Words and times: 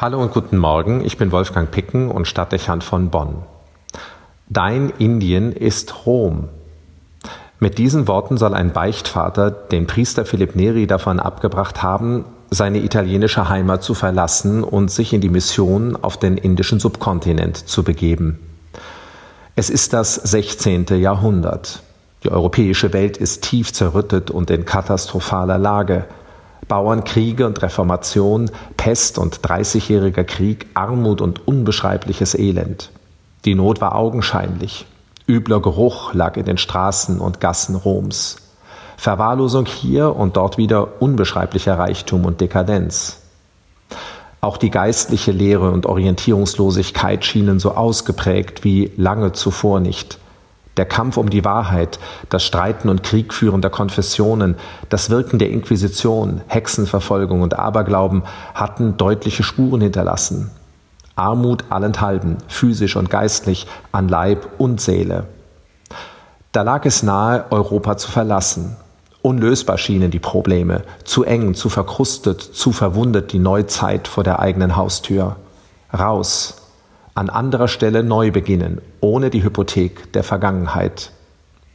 Hallo 0.00 0.22
und 0.22 0.32
guten 0.32 0.58
Morgen, 0.58 1.04
ich 1.04 1.16
bin 1.18 1.32
Wolfgang 1.32 1.72
Picken 1.72 2.08
und 2.08 2.28
Stadtdechant 2.28 2.84
von 2.84 3.10
Bonn. 3.10 3.42
Dein 4.48 4.90
Indien 4.90 5.50
ist 5.50 6.06
Rom. 6.06 6.50
Mit 7.58 7.78
diesen 7.78 8.06
Worten 8.06 8.36
soll 8.36 8.54
ein 8.54 8.72
Beichtvater 8.72 9.50
den 9.50 9.88
Priester 9.88 10.24
Philipp 10.24 10.54
Neri 10.54 10.86
davon 10.86 11.18
abgebracht 11.18 11.82
haben, 11.82 12.24
seine 12.48 12.78
italienische 12.78 13.48
Heimat 13.48 13.82
zu 13.82 13.94
verlassen 13.94 14.62
und 14.62 14.88
sich 14.88 15.12
in 15.12 15.20
die 15.20 15.30
Mission 15.30 15.96
auf 15.96 16.16
den 16.16 16.38
indischen 16.38 16.78
Subkontinent 16.78 17.56
zu 17.56 17.82
begeben. 17.82 18.38
Es 19.56 19.68
ist 19.68 19.94
das 19.94 20.14
16. 20.14 20.86
Jahrhundert. 21.00 21.82
Die 22.22 22.30
europäische 22.30 22.92
Welt 22.92 23.16
ist 23.16 23.42
tief 23.42 23.72
zerrüttet 23.72 24.30
und 24.30 24.48
in 24.48 24.64
katastrophaler 24.64 25.58
Lage. 25.58 26.04
Bauernkriege 26.66 27.46
und 27.46 27.62
Reformation, 27.62 28.50
Pest 28.76 29.18
und 29.18 29.40
Dreißigjähriger 29.42 30.24
Krieg, 30.24 30.66
Armut 30.74 31.20
und 31.20 31.46
unbeschreibliches 31.46 32.34
Elend. 32.34 32.90
Die 33.44 33.54
Not 33.54 33.80
war 33.80 33.94
augenscheinlich. 33.94 34.86
Übler 35.28 35.60
Geruch 35.60 36.14
lag 36.14 36.36
in 36.36 36.44
den 36.44 36.58
Straßen 36.58 37.20
und 37.20 37.40
Gassen 37.40 37.76
Roms. 37.76 38.36
Verwahrlosung 38.96 39.66
hier 39.66 40.16
und 40.16 40.36
dort 40.36 40.58
wieder 40.58 41.00
unbeschreiblicher 41.00 41.78
Reichtum 41.78 42.24
und 42.24 42.40
Dekadenz. 42.40 43.20
Auch 44.40 44.56
die 44.56 44.70
geistliche 44.70 45.32
Lehre 45.32 45.70
und 45.70 45.86
Orientierungslosigkeit 45.86 47.24
schienen 47.24 47.60
so 47.60 47.74
ausgeprägt 47.74 48.64
wie 48.64 48.92
lange 48.96 49.32
zuvor 49.32 49.80
nicht 49.80 50.18
der 50.78 50.86
Kampf 50.86 51.16
um 51.16 51.28
die 51.28 51.44
Wahrheit, 51.44 51.98
das 52.30 52.44
Streiten 52.44 52.88
und 52.88 53.02
Kriegführen 53.02 53.60
der 53.60 53.70
Konfessionen, 53.70 54.54
das 54.88 55.10
Wirken 55.10 55.38
der 55.38 55.50
Inquisition, 55.50 56.40
Hexenverfolgung 56.46 57.42
und 57.42 57.58
Aberglauben 57.58 58.22
hatten 58.54 58.96
deutliche 58.96 59.42
Spuren 59.42 59.80
hinterlassen. 59.80 60.50
Armut 61.16 61.64
allenthalben, 61.68 62.38
physisch 62.46 62.96
und 62.96 63.10
geistlich, 63.10 63.66
an 63.90 64.08
Leib 64.08 64.46
und 64.58 64.80
Seele. 64.80 65.26
Da 66.52 66.62
lag 66.62 66.86
es 66.86 67.02
nahe, 67.02 67.44
Europa 67.50 67.96
zu 67.96 68.10
verlassen. 68.10 68.76
Unlösbar 69.20 69.78
schienen 69.78 70.12
die 70.12 70.20
Probleme, 70.20 70.82
zu 71.04 71.24
eng, 71.24 71.54
zu 71.54 71.68
verkrustet, 71.68 72.40
zu 72.40 72.70
verwundet 72.70 73.32
die 73.32 73.40
Neuzeit 73.40 74.06
vor 74.06 74.22
der 74.22 74.38
eigenen 74.38 74.76
Haustür. 74.76 75.36
Raus, 75.92 76.67
an 77.18 77.30
anderer 77.30 77.66
Stelle 77.66 78.04
neu 78.04 78.30
beginnen, 78.30 78.80
ohne 79.00 79.28
die 79.28 79.42
Hypothek 79.42 80.12
der 80.12 80.22
Vergangenheit. 80.22 81.10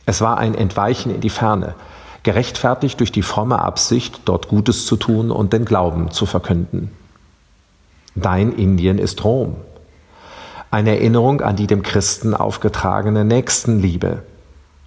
Es 0.05 0.21
war 0.21 0.37
ein 0.37 0.55
Entweichen 0.55 1.13
in 1.13 1.19
die 1.19 1.29
Ferne, 1.29 1.75
gerechtfertigt 2.23 3.01
durch 3.01 3.11
die 3.11 3.23
fromme 3.23 3.59
Absicht, 3.59 4.21
dort 4.23 4.47
Gutes 4.47 4.85
zu 4.85 4.95
tun 4.95 5.31
und 5.31 5.51
den 5.51 5.65
Glauben 5.65 6.11
zu 6.11 6.25
verkünden. 6.25 6.91
Dein 8.15 8.53
Indien 8.53 8.99
ist 8.99 9.23
Rom. 9.25 9.57
Eine 10.71 10.91
Erinnerung 10.91 11.41
an 11.41 11.57
die 11.57 11.67
dem 11.67 11.83
Christen 11.83 12.33
aufgetragene 12.33 13.25
Nächstenliebe. 13.25 14.23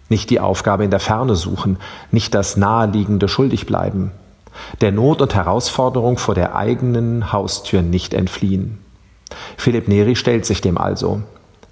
Nicht 0.08 0.30
die 0.30 0.40
Aufgabe 0.40 0.84
in 0.84 0.90
der 0.90 1.00
Ferne 1.00 1.36
suchen, 1.36 1.76
nicht 2.10 2.34
das 2.34 2.56
Naheliegende 2.56 3.28
schuldig 3.28 3.66
bleiben. 3.66 4.10
Der 4.80 4.90
Not 4.90 5.20
und 5.20 5.34
Herausforderung 5.34 6.16
vor 6.16 6.34
der 6.34 6.56
eigenen 6.56 7.30
Haustür 7.30 7.82
nicht 7.82 8.14
entfliehen. 8.14 8.78
Philipp 9.56 9.88
Neri 9.88 10.16
stellt 10.16 10.46
sich 10.46 10.60
dem 10.60 10.78
also. 10.78 11.22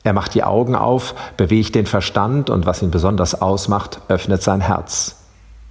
Er 0.02 0.12
macht 0.12 0.34
die 0.34 0.44
Augen 0.44 0.74
auf, 0.74 1.14
bewegt 1.36 1.74
den 1.74 1.86
Verstand 1.86 2.50
und 2.50 2.66
was 2.66 2.83
ihn 2.83 2.91
besonders 2.91 3.41
ausmacht, 3.41 4.00
öffnet 4.08 4.42
sein 4.42 4.61
Herz. 4.61 5.16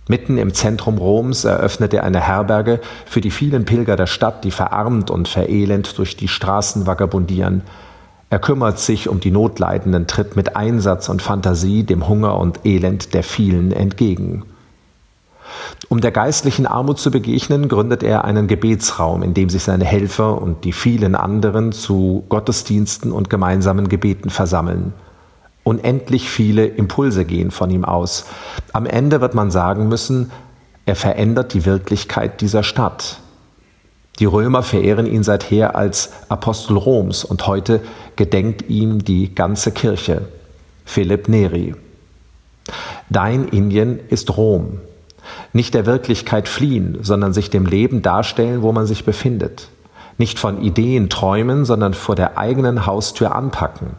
Mitten 0.08 0.38
im 0.38 0.54
Zentrum 0.54 0.98
Roms 0.98 1.46
eröffnet 1.46 1.94
er 1.94 2.04
eine 2.04 2.20
Herberge 2.20 2.82
für 3.06 3.22
die 3.22 3.32
vielen 3.32 3.64
Pilger 3.64 3.96
der 3.96 4.08
Stadt, 4.08 4.44
die 4.44 4.52
verarmt 4.52 5.10
und 5.10 5.28
verelend 5.28 5.98
durch 5.98 6.18
die 6.18 6.28
Straßen 6.28 6.86
vagabundieren. 6.88 7.62
Er 8.30 8.40
kümmert 8.40 8.80
sich 8.80 9.08
um 9.08 9.20
die 9.20 9.32
Notleidenden, 9.32 10.08
tritt 10.08 10.36
mit 10.36 10.56
Einsatz 10.56 11.08
und 11.08 11.22
Fantasie 11.22 11.84
dem 11.84 12.08
Hunger 12.08 12.38
und 12.38 12.66
Elend 12.66 13.14
der 13.14 13.24
vielen 13.24 13.72
entgegen. 13.72 14.44
Um 15.90 16.02
der 16.02 16.12
geistlichen 16.12 16.66
Armut 16.66 17.00
zu 17.00 17.12
begegnen, 17.12 17.68
gründet 17.68 18.04
er 18.04 18.26
einen 18.26 18.48
Gebetsraum, 18.48 19.22
in 19.22 19.34
dem 19.34 19.50
sich 19.50 19.64
seine 19.64 19.86
Helfer 19.86 20.42
und 20.42 20.64
die 20.64 20.74
vielen 20.74 21.16
anderen 21.16 21.72
zu 21.72 22.24
Gottesdiensten 22.30 23.12
und 23.12 23.30
gemeinsamen 23.30 23.90
Gebeten 23.90 24.30
versammeln. 24.30 24.94
Unendlich 25.64 26.30
viele 26.30 26.66
Impulse 26.66 27.26
gehen 27.26 27.52
von 27.52 27.70
ihm 27.70 27.86
aus. 27.86 28.26
Am 28.74 28.86
Ende 28.86 29.22
wird 29.22 29.34
man 29.34 29.52
sagen 29.52 29.88
müssen, 29.88 30.32
er 30.86 30.96
verändert 30.96 31.54
die 31.54 31.66
Wirklichkeit 31.66 32.42
dieser 32.42 32.64
Stadt. 32.64 33.20
Die 34.20 34.26
Römer 34.26 34.62
verehren 34.62 35.08
ihn 35.08 35.24
seither 35.24 35.76
als 35.76 36.12
Apostel 36.30 36.78
Roms 36.78 37.24
und 37.24 37.48
heute 37.48 37.82
gedenkt 38.16 38.70
ihm 38.70 39.04
die 39.04 39.34
ganze 39.34 39.72
Kirche. 39.72 40.28
Philipp 40.86 41.30
Neri. 41.30 41.76
Dein 43.10 43.48
Indien 43.48 44.00
ist 44.10 44.38
Rom, 44.38 44.80
nicht 45.54 45.74
der 45.74 45.86
Wirklichkeit 45.86 46.48
fliehen, 46.48 47.00
sondern 47.02 47.34
sich 47.34 47.50
dem 47.50 47.66
Leben 47.66 48.02
darstellen, 48.02 48.62
wo 48.62 48.72
man 48.72 48.86
sich 48.86 49.06
befindet. 49.06 49.70
Nicht 50.18 50.40
von 50.40 50.62
Ideen 50.62 51.10
träumen, 51.10 51.66
sondern 51.66 51.94
vor 51.94 52.16
der 52.16 52.38
eigenen 52.38 52.86
Haustür 52.86 53.36
anpacken. 53.36 53.92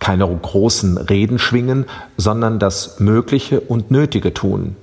Keine 0.00 0.26
großen 0.26 0.96
Reden 0.96 1.38
schwingen, 1.38 1.84
sondern 2.16 2.58
das 2.58 3.00
Mögliche 3.00 3.60
und 3.60 3.90
Nötige 3.90 4.32
tun. 4.32 4.76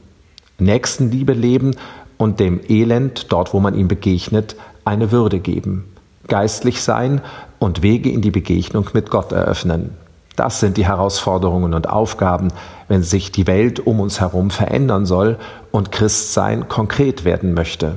Nächstenliebe 0.60 1.34
leben 1.34 1.76
und 2.18 2.40
dem 2.40 2.60
Elend, 2.68 3.32
dort 3.32 3.54
wo 3.54 3.60
man 3.60 3.76
ihm 3.76 3.88
begegnet, 3.88 4.56
eine 4.86 5.12
Würde 5.12 5.40
geben. 5.40 5.86
Geistlich 6.28 6.82
sein 6.82 7.22
und 7.60 7.82
Wege 7.82 8.12
in 8.12 8.22
die 8.22 8.32
Begegnung 8.32 8.90
mit 8.94 9.10
Gott 9.10 9.32
eröffnen. 9.32 9.96
Das 10.38 10.60
sind 10.60 10.78
die 10.78 10.86
Herausforderungen 10.86 11.74
und 11.74 11.90
Aufgaben, 11.90 12.50
wenn 12.88 13.02
sich 13.02 13.32
die 13.32 13.48
Welt 13.48 13.80
um 13.80 14.00
uns 14.00 14.22
herum 14.22 14.52
verändern 14.52 15.08
soll 15.08 15.40
und 15.72 15.92
Christsein 15.92 16.70
konkret 16.70 17.26
werden 17.26 17.56
möchte. 17.56 17.96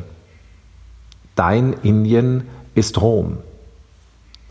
Dein 1.36 1.74
Indien 1.82 2.48
ist 2.74 3.00
Rom. 3.00 3.36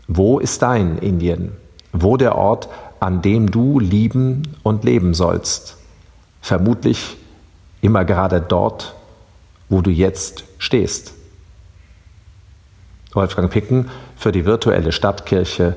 Wo 0.06 0.38
ist 0.38 0.62
dein 0.62 0.98
Indien? 0.98 1.50
Wo 1.92 2.16
der 2.16 2.36
Ort, 2.36 2.68
an 3.00 3.22
dem 3.22 3.50
du 3.50 3.80
lieben 3.80 4.56
und 4.62 4.84
leben 4.84 5.12
sollst? 5.12 5.76
Vermutlich 6.40 7.16
immer 7.80 8.04
gerade 8.04 8.40
dort, 8.40 8.94
wo 9.68 9.80
du 9.80 9.90
jetzt 9.90 10.44
stehst. 10.58 11.12
Wolfgang 13.14 13.50
Picken 13.50 13.90
für 14.16 14.30
die 14.30 14.44
virtuelle 14.44 14.92
Stadtkirche 14.92 15.74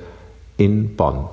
in 0.57 0.96
Bonn. 0.96 1.28